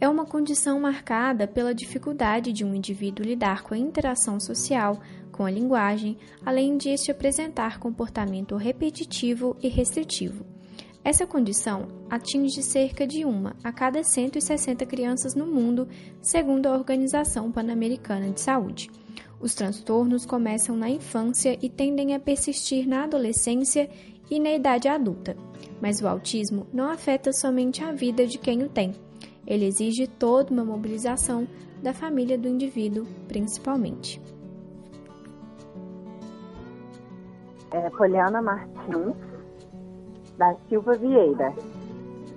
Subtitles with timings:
[0.00, 5.00] é uma condição marcada pela dificuldade de um indivíduo lidar com a interação social,
[5.32, 10.46] com a linguagem, além de este apresentar comportamento repetitivo e restritivo.
[11.04, 15.88] Essa condição atinge cerca de uma a cada 160 crianças no mundo,
[16.20, 18.90] segundo a Organização Pan-Americana de Saúde.
[19.40, 23.88] Os transtornos começam na infância e tendem a persistir na adolescência
[24.30, 25.36] e na idade adulta.
[25.80, 28.92] Mas o autismo não afeta somente a vida de quem o tem.
[29.48, 31.48] Ele exige toda uma mobilização
[31.82, 34.20] da família do indivíduo, principalmente.
[37.70, 39.16] É Poliana Martins,
[40.36, 41.54] da Silva Vieira,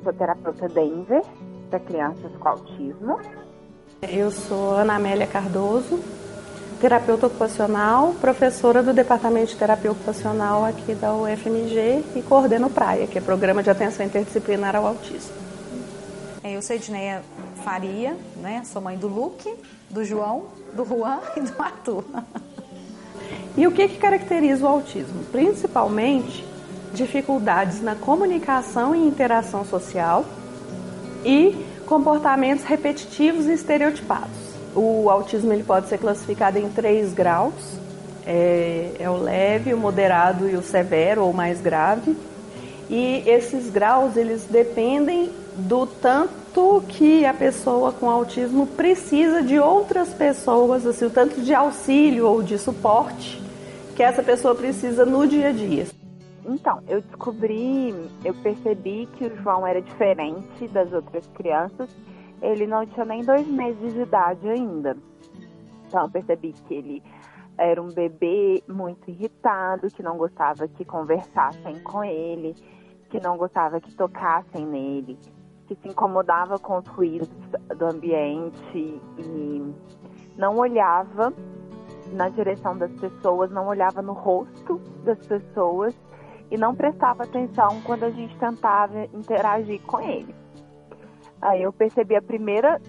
[0.01, 1.21] sou terapeuta Denver,
[1.69, 3.19] para crianças com autismo.
[4.01, 5.99] Eu sou Ana Amélia Cardoso,
[6.79, 13.17] terapeuta ocupacional, professora do Departamento de Terapia Ocupacional aqui da UFMG e coordeno Praia, que
[13.17, 15.50] é Programa de Atenção Interdisciplinar ao Autismo.
[16.43, 17.21] Eu sou Edneia
[17.63, 18.63] Faria, né?
[18.65, 19.47] sou mãe do Luke,
[19.91, 22.03] do João, do Juan e do Arthur.
[23.55, 25.23] E o que, que caracteriza o autismo?
[25.25, 26.43] Principalmente
[26.95, 30.25] dificuldades na comunicação e interação social
[31.23, 34.55] e comportamentos repetitivos e estereotipados.
[34.75, 37.53] O autismo ele pode ser classificado em três graus:
[38.25, 42.17] é, é o leve, o moderado e o severo ou mais grave.
[42.89, 50.13] E esses graus eles dependem do tanto que a pessoa com autismo precisa de outras
[50.13, 53.41] pessoas, assim, o tanto de auxílio ou de suporte
[53.95, 55.85] que essa pessoa precisa no dia a dia.
[56.45, 61.89] Então, eu descobri, eu percebi que o João era diferente das outras crianças
[62.41, 64.97] ele não tinha nem dois meses de idade ainda.
[65.87, 67.03] Então eu percebi que ele
[67.57, 72.55] era um bebê muito irritado, que não gostava que conversassem com ele,
[73.09, 75.19] que não gostava que tocassem nele,
[75.71, 77.29] que se incomodava com os ruídos
[77.77, 79.73] do ambiente e
[80.35, 81.33] não olhava
[82.11, 85.95] na direção das pessoas, não olhava no rosto das pessoas
[86.49, 90.35] e não prestava atenção quando a gente tentava interagir com ele.
[91.41, 92.81] Aí eu percebi a primeira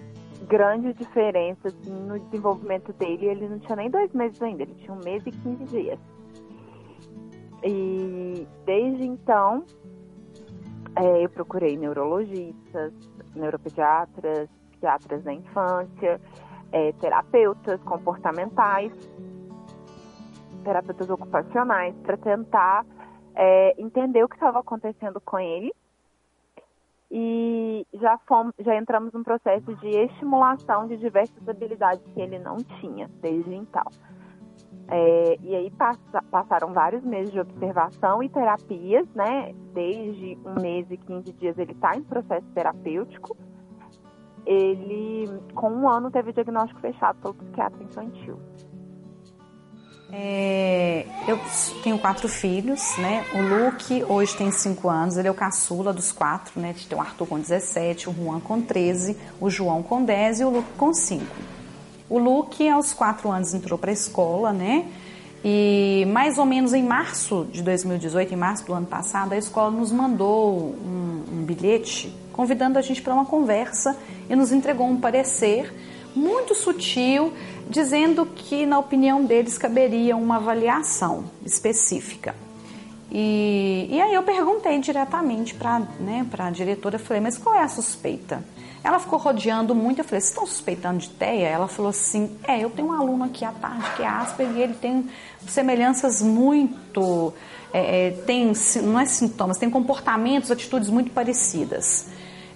[0.49, 3.27] grande diferença assim, no desenvolvimento dele.
[3.27, 5.99] Ele não tinha nem dois meses ainda, ele tinha um mês e 15 dias.
[7.63, 9.63] E desde então,
[10.95, 12.93] é, eu procurei neurologistas,
[13.35, 16.21] neuropediatras, psiquiatras da infância,
[16.71, 18.91] é, terapeutas comportamentais,
[20.63, 22.85] terapeutas ocupacionais, para tentar
[23.35, 25.73] é, entender o que estava acontecendo com ele
[27.15, 32.57] e já, fomos, já entramos num processo de estimulação de diversas habilidades que ele não
[32.57, 33.85] tinha desde então.
[34.89, 39.53] É, e aí passa, passaram vários meses de observação e terapias, né?
[39.73, 43.35] Desde um mês e 15 dias ele está em processo terapêutico.
[44.45, 48.37] Ele, com um ano, teve o diagnóstico fechado pelo psiquiatra infantil.
[50.15, 51.39] É, eu
[51.81, 53.25] tenho quatro filhos, né?
[53.33, 56.75] O Luke hoje tem cinco anos, ele é o caçula dos quatro, né?
[56.87, 60.49] Tem o Arthur com 17, o Juan com 13, o João com 10 e o
[60.51, 61.25] Luke com 5.
[62.09, 64.85] O Luke, aos quatro anos, entrou para a escola, né?
[65.43, 69.71] E mais ou menos em março de 2018, em março do ano passado, a escola
[69.71, 73.95] nos mandou um, um bilhete convidando a gente para uma conversa
[74.29, 75.73] e nos entregou um parecer
[76.15, 77.33] muito sutil,
[77.69, 82.35] dizendo que, na opinião deles, caberia uma avaliação específica.
[83.11, 87.67] E, e aí eu perguntei diretamente para né, a diretora, falei, mas qual é a
[87.67, 88.43] suspeita?
[88.83, 91.47] Ela ficou rodeando muito, eu falei, vocês estão suspeitando de TEA?
[91.47, 94.61] Ela falou assim, é, eu tenho um aluno aqui à tarde que é Asperger e
[94.61, 95.09] ele tem
[95.47, 97.33] semelhanças muito,
[97.71, 98.51] é, é, tem,
[98.83, 102.09] não é sintomas, tem comportamentos, atitudes muito parecidas.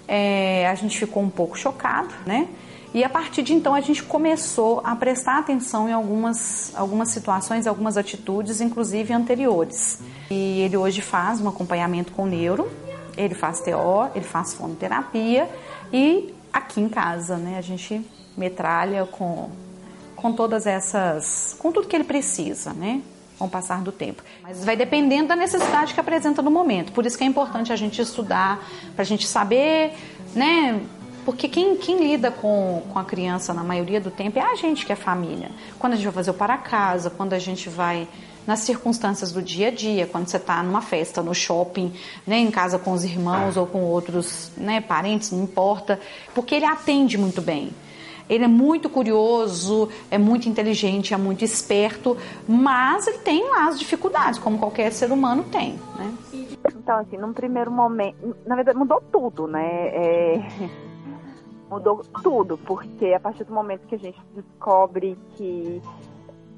[0.05, 2.49] É, a gente ficou um pouco chocado, né?
[2.93, 7.67] E a partir de então a gente começou a prestar atenção em algumas, algumas situações,
[7.67, 9.99] algumas atitudes, inclusive anteriores.
[10.29, 12.69] E ele hoje faz um acompanhamento com neuro,
[13.17, 15.49] ele faz TO, ele faz fonoterapia
[15.91, 18.05] e aqui em casa, né, a gente
[18.35, 19.49] metralha com,
[20.15, 23.01] com todas essas, com tudo que ele precisa, né?
[23.37, 24.23] com o passar do tempo.
[24.41, 26.91] Mas vai dependendo da necessidade que apresenta no momento.
[26.91, 28.59] Por isso que é importante a gente estudar,
[28.95, 29.93] para a gente saber,
[30.35, 30.81] né,
[31.23, 34.85] Porque quem, quem lida com, com a criança na maioria do tempo é a gente
[34.85, 35.51] que é família.
[35.77, 38.07] Quando a gente vai fazer o para casa, quando a gente vai
[38.47, 41.93] nas circunstâncias do dia a dia, quando você está numa festa, no shopping,
[42.25, 45.99] né, em casa com os irmãos ou com outros né, parentes, não importa,
[46.33, 47.71] porque ele atende muito bem.
[48.29, 52.17] Ele é muito curioso, é muito inteligente, é muito esperto,
[52.47, 56.13] mas ele tem lá as dificuldades, como qualquer ser humano tem, né?
[56.75, 59.87] Então, assim, num primeiro momento, na verdade mudou tudo, né?
[59.87, 60.47] É...
[61.69, 65.81] Mudou tudo, porque a partir do momento que a gente descobre que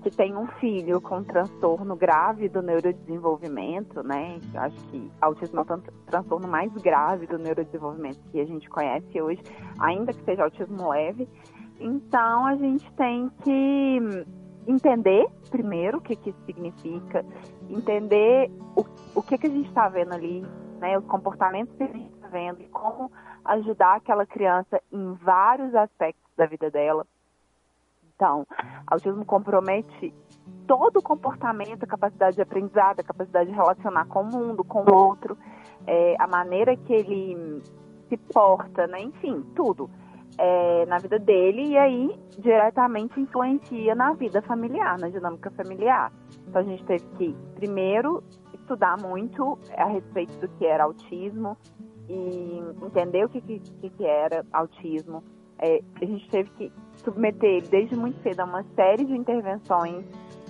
[0.01, 4.39] que tem um filho com transtorno grave do neurodesenvolvimento, né?
[4.53, 9.21] Eu acho que autismo é o transtorno mais grave do neurodesenvolvimento que a gente conhece
[9.21, 9.41] hoje,
[9.79, 11.27] ainda que seja autismo leve.
[11.79, 14.25] Então a gente tem que
[14.67, 17.25] entender primeiro o que, que isso significa,
[17.69, 18.85] entender o,
[19.15, 20.45] o que, que a gente está vendo ali,
[20.79, 23.11] né, os comportamentos que a gente está vendo e como
[23.45, 27.05] ajudar aquela criança em vários aspectos da vida dela.
[28.19, 28.45] Então,
[28.85, 30.13] autismo compromete
[30.67, 34.81] todo o comportamento, a capacidade de aprendizado, a capacidade de relacionar com o mundo, com
[34.81, 35.37] o outro,
[35.87, 37.61] é, a maneira que ele
[38.09, 39.03] se porta, né?
[39.03, 39.89] enfim, tudo
[40.37, 46.11] é, na vida dele e aí diretamente influencia na vida familiar, na dinâmica familiar.
[46.45, 48.21] Então a gente teve que primeiro
[48.53, 51.57] estudar muito a respeito do que era autismo
[52.09, 55.23] e entender o que, que, que era autismo.
[55.61, 60.05] É, a gente teve que submeter ele desde muito cedo a uma série de intervenções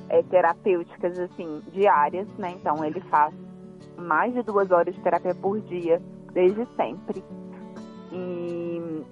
[0.09, 2.51] é, terapêuticas assim diárias, né?
[2.51, 3.33] Então ele faz
[3.97, 6.01] mais de duas horas de terapia por dia
[6.33, 7.23] desde sempre.
[8.11, 9.03] E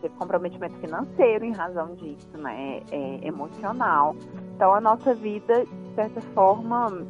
[0.00, 2.82] teve comprometimento financeiro em razão disso, né?
[2.90, 4.14] É, é, emocional.
[4.54, 7.06] Então a nossa vida, de certa forma,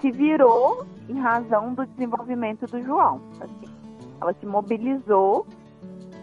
[0.00, 3.20] se virou em razão do desenvolvimento do João.
[3.40, 3.72] Assim.
[4.20, 5.46] Ela se mobilizou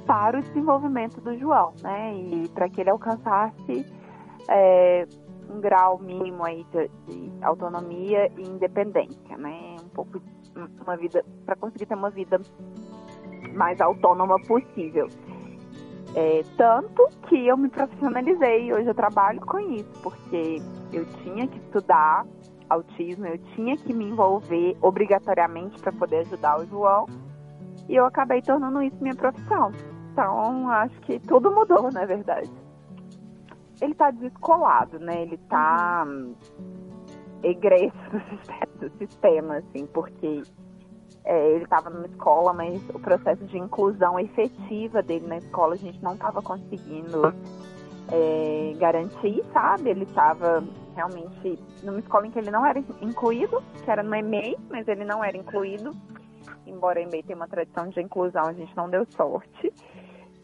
[0.05, 2.15] para o desenvolvimento do João, né?
[2.15, 3.85] E para que ele alcançasse
[4.47, 5.07] é,
[5.49, 9.75] um grau mínimo aí de, de, autonomia e independência, né?
[9.83, 10.21] Um pouco
[10.81, 12.39] uma vida para conseguir ter uma vida
[13.53, 15.07] mais autônoma possível.
[16.15, 20.61] É, tanto que eu me profissionalizei, hoje eu trabalho com isso, porque
[20.93, 22.25] eu tinha que estudar
[22.69, 27.05] autismo, eu tinha que me envolver obrigatoriamente para poder ajudar o João,
[27.89, 29.71] e eu acabei tornando isso minha profissão.
[30.15, 32.49] Então, acho que tudo mudou, na verdade.
[33.81, 35.23] Ele está descolado, né?
[35.23, 36.33] Ele está hum,
[37.43, 37.93] egresso
[38.79, 40.41] do sistema, assim, porque
[41.25, 45.77] é, ele estava numa escola, mas o processo de inclusão efetiva dele na escola a
[45.77, 47.33] gente não estava conseguindo
[48.09, 49.89] é, garantir, sabe?
[49.89, 50.63] Ele estava
[50.95, 55.03] realmente numa escola em que ele não era incluído, que era no EMEI, mas ele
[55.03, 55.91] não era incluído.
[56.65, 59.73] Embora o EMEI tenha uma tradição de inclusão, a gente não deu sorte.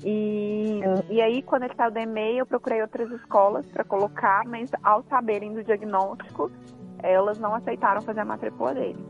[0.04, 4.70] E, e aí, quando ele saiu do EMEI, eu procurei outras escolas para colocar, mas
[4.84, 6.52] ao saberem do diagnóstico,
[7.00, 9.06] elas não aceitaram fazer a matrícula dele.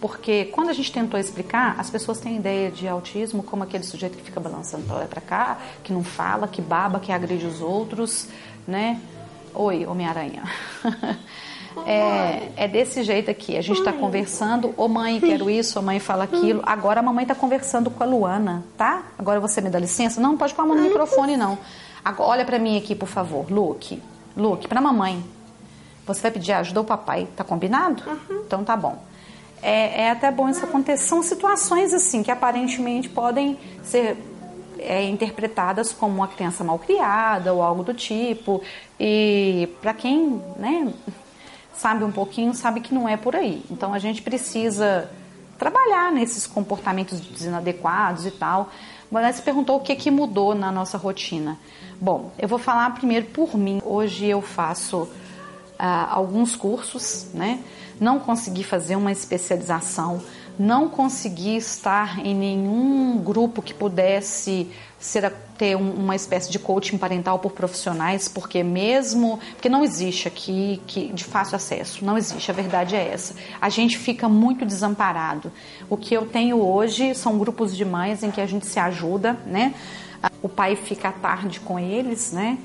[0.00, 4.16] Porque quando a gente tentou explicar, as pessoas têm ideia de autismo como aquele sujeito
[4.16, 7.60] que fica balançando para lá para cá, que não fala, que baba, que agride os
[7.60, 8.28] outros,
[8.66, 9.00] né?
[9.54, 10.42] Oi, Homem-Aranha.
[11.86, 13.56] É, é, desse jeito aqui.
[13.56, 14.74] A gente está conversando.
[14.76, 15.78] Ô mãe, quero isso.
[15.78, 16.62] Ô mãe, fala aquilo.
[16.64, 19.02] Agora a mamãe está conversando com a Luana, tá?
[19.18, 20.20] Agora você me dá licença?
[20.20, 21.58] Não, não pode pôr a mão no microfone, não.
[22.04, 23.50] Agora, olha para mim aqui, por favor.
[23.50, 24.02] Luke.
[24.36, 25.24] Luke, para mamãe.
[26.06, 27.26] Você vai pedir ajuda ao papai.
[27.34, 28.02] Tá combinado?
[28.06, 28.42] Uhum.
[28.46, 28.98] Então tá bom
[29.64, 31.04] é, é até bom isso acontecer.
[31.04, 34.18] São situações assim que aparentemente podem ser
[34.78, 38.62] é, interpretadas como uma criança mal criada ou algo do tipo.
[39.00, 40.92] E para quem né,
[41.76, 43.64] sabe um pouquinho, sabe que não é por aí.
[43.70, 45.10] Então a gente precisa
[45.58, 48.70] trabalhar nesses comportamentos inadequados e tal.
[49.10, 51.56] Você perguntou o que, que mudou na nossa rotina.
[52.00, 53.80] Bom, eu vou falar primeiro por mim.
[53.84, 55.08] Hoje eu faço
[55.78, 57.60] ah, alguns cursos, né?
[58.00, 60.20] Não consegui fazer uma especialização,
[60.58, 66.96] não consegui estar em nenhum grupo que pudesse ser, ter um, uma espécie de coaching
[66.96, 72.50] parental por profissionais, porque mesmo porque não existe aqui que de fácil acesso, não existe.
[72.50, 73.34] A verdade é essa.
[73.60, 75.52] A gente fica muito desamparado.
[75.90, 79.38] O que eu tenho hoje são grupos de mães em que a gente se ajuda,
[79.46, 79.74] né?
[80.42, 82.58] O pai fica à tarde com eles, né?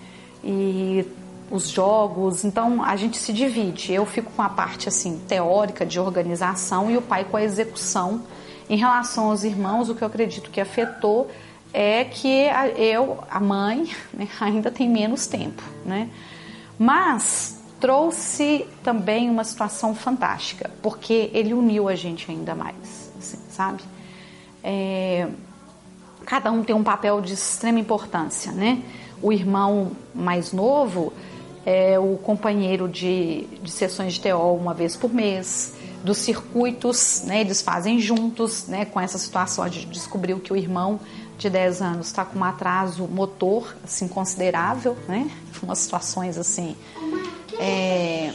[0.44, 1.06] E
[1.52, 3.94] os jogos, então a gente se divide.
[3.94, 8.22] Eu fico com a parte assim teórica de organização e o pai com a execução.
[8.70, 11.30] Em relação aos irmãos, o que eu acredito que afetou
[11.74, 16.10] é que eu, a mãe, né, ainda tem menos tempo, né?
[16.78, 23.82] Mas trouxe também uma situação fantástica, porque ele uniu a gente ainda mais, assim, sabe?
[24.64, 25.28] É,
[26.26, 28.82] cada um tem um papel de extrema importância, né?
[29.22, 31.12] O irmão mais novo
[31.66, 35.74] é o companheiro de, de sessões de TO uma vez por mês,
[36.04, 37.42] dos circuitos, né?
[37.42, 38.86] Eles fazem juntos, né?
[38.86, 41.00] Com essa situação de descobriu que o irmão
[41.38, 45.30] de 10 anos está com um atraso motor assim considerável, né?
[45.62, 46.76] Umas situações assim.
[47.60, 48.32] É,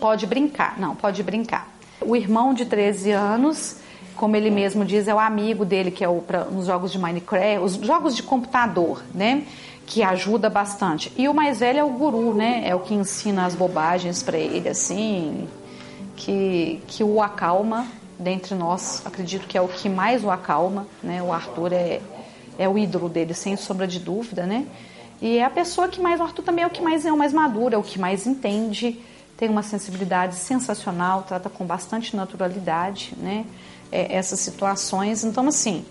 [0.00, 1.68] pode brincar, não, pode brincar.
[2.00, 3.76] O irmão de 13 anos,
[4.16, 6.98] como ele mesmo diz, é o amigo dele que é o pra, nos jogos de
[6.98, 9.44] Minecraft, os jogos de computador, né?
[9.86, 11.12] Que ajuda bastante.
[11.16, 12.62] E o mais velho é o guru, né?
[12.64, 15.48] É o que ensina as bobagens para ele, assim,
[16.16, 17.86] que, que o acalma
[18.22, 21.22] dentre nós, acredito que é o que mais o acalma, né?
[21.22, 22.00] O Arthur é,
[22.58, 24.66] é o ídolo dele, sem sombra de dúvida, né?
[25.20, 27.16] E é a pessoa que mais, o Arthur também é o que mais é o
[27.16, 29.00] mais maduro, é o que mais entende,
[29.36, 33.44] tem uma sensibilidade sensacional, trata com bastante naturalidade, né?
[33.92, 35.22] É, essas situações.
[35.22, 35.84] Então, assim,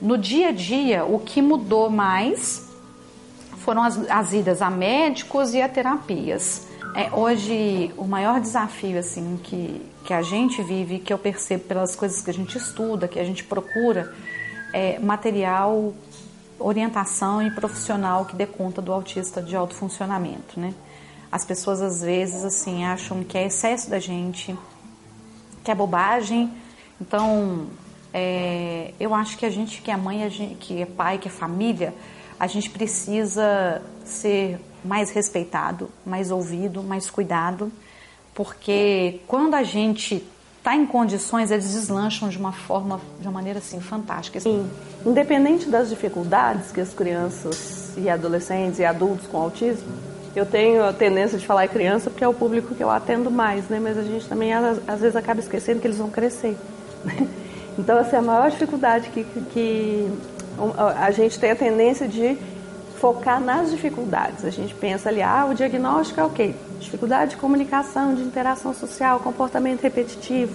[0.00, 2.68] no dia a dia, o que mudou mais
[3.58, 6.66] foram as, as idas a médicos e a terapias.
[6.94, 11.94] É, hoje, o maior desafio assim que, que a gente vive, que eu percebo pelas
[11.94, 14.14] coisas que a gente estuda, que a gente procura,
[14.72, 15.92] é material,
[16.58, 20.72] orientação e profissional que dê conta do autista de alto funcionamento, né?
[21.30, 24.56] As pessoas às vezes assim acham que é excesso da gente,
[25.64, 26.50] que é bobagem.
[27.00, 27.66] Então,
[28.12, 31.30] é, eu acho que a gente que é mãe, gente, que é pai, que é
[31.30, 31.94] família,
[32.38, 37.72] a gente precisa ser mais respeitado, mais ouvido, mais cuidado,
[38.34, 40.22] porque quando a gente
[40.58, 44.40] está em condições, eles deslancham de uma forma, de uma maneira assim fantástica.
[44.40, 44.68] Sim.
[45.04, 49.92] Independente das dificuldades que as crianças e adolescentes e adultos com autismo,
[50.34, 53.68] eu tenho a tendência de falar criança porque é o público que eu atendo mais,
[53.68, 53.78] né?
[53.78, 56.56] Mas a gente também às vezes acaba esquecendo que eles vão crescer.
[57.76, 60.08] Então, essa é a maior dificuldade que, que
[60.96, 62.38] a gente tem a tendência de
[63.00, 64.44] focar nas dificuldades.
[64.44, 66.54] A gente pensa ali, ah, o diagnóstico é o quê?
[66.78, 70.54] Dificuldade de comunicação, de interação social, comportamento repetitivo.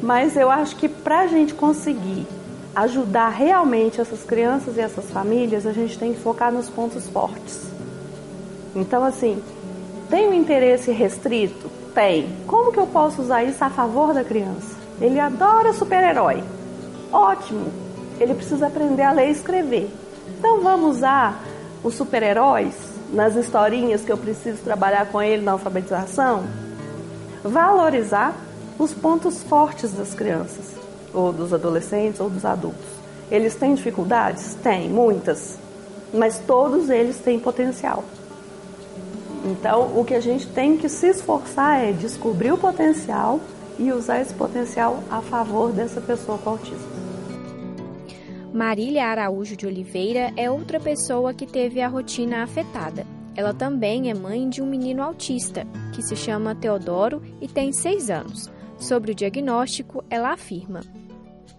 [0.00, 2.26] Mas eu acho que para a gente conseguir
[2.74, 7.70] ajudar realmente essas crianças e essas famílias, a gente tem que focar nos pontos fortes.
[8.74, 9.42] Então, assim,
[10.08, 11.70] tem um interesse restrito?
[11.94, 12.28] Tem.
[12.46, 14.81] Como que eu posso usar isso a favor da criança?
[15.02, 16.44] Ele adora super-herói.
[17.12, 17.72] Ótimo!
[18.20, 19.90] Ele precisa aprender a ler e escrever.
[20.38, 21.42] Então vamos usar
[21.82, 22.72] os super-heróis
[23.12, 26.44] nas historinhas que eu preciso trabalhar com ele na alfabetização?
[27.42, 28.32] Valorizar
[28.78, 30.66] os pontos fortes das crianças,
[31.12, 32.86] ou dos adolescentes, ou dos adultos.
[33.28, 34.54] Eles têm dificuldades?
[34.62, 35.58] Tem, muitas.
[36.14, 38.04] Mas todos eles têm potencial.
[39.44, 43.40] Então, o que a gente tem que se esforçar é descobrir o potencial
[43.82, 46.92] e usar esse potencial a favor dessa pessoa com autismo.
[48.52, 53.06] Marília Araújo de Oliveira é outra pessoa que teve a rotina afetada.
[53.34, 58.10] Ela também é mãe de um menino autista, que se chama Teodoro e tem seis
[58.10, 58.50] anos.
[58.78, 60.82] Sobre o diagnóstico, ela afirma: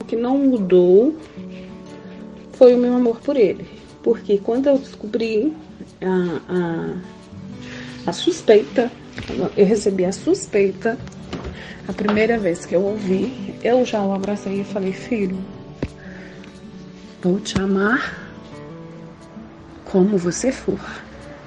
[0.02, 1.16] O que não mudou
[2.54, 3.68] foi o meu amor por ele.
[4.04, 5.52] Porque quando eu descobri
[6.02, 6.98] a,
[8.06, 8.92] a, a suspeita,
[9.58, 10.98] eu recebi a suspeita,
[11.88, 15.38] a primeira vez que eu ouvi, eu já o abracei e falei: Filho,
[17.24, 18.22] Vou te amar
[19.86, 20.78] como você for,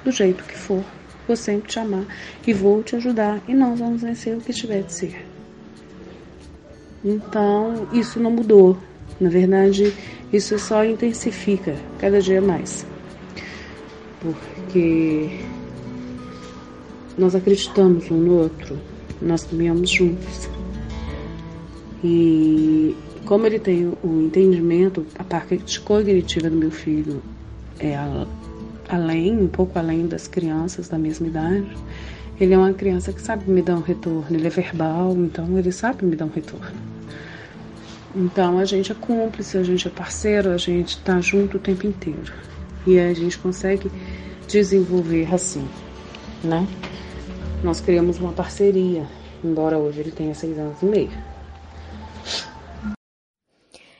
[0.03, 0.83] do jeito que for.
[1.27, 2.03] Vou sempre te amar
[2.47, 5.27] e vou te ajudar e nós vamos vencer o que tiver de ser.
[7.05, 8.75] Então, isso não mudou.
[9.19, 9.93] Na verdade,
[10.33, 12.83] isso só intensifica cada dia mais.
[14.19, 15.29] Porque
[17.15, 18.79] nós acreditamos um no outro,
[19.21, 20.49] nós caminhamos juntos.
[22.03, 22.95] E
[23.25, 27.21] como ele tem o entendimento, a parte cognitiva do meu filho
[27.79, 27.97] é
[28.87, 31.67] além, um pouco além das crianças da mesma idade,
[32.39, 35.71] ele é uma criança que sabe me dar um retorno, ele é verbal, então ele
[35.71, 36.77] sabe me dar um retorno.
[38.15, 41.85] Então a gente é cúmplice, a gente é parceiro, a gente está junto o tempo
[41.85, 42.33] inteiro.
[42.85, 43.91] E a gente consegue
[44.47, 45.67] desenvolver assim,
[46.43, 46.65] né?
[47.63, 49.07] Nós criamos uma parceria,
[49.43, 51.11] embora hoje ele tenha seis anos e meio.